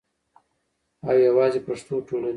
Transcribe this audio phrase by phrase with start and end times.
[1.07, 2.29] او یواځی پښتو ټولنې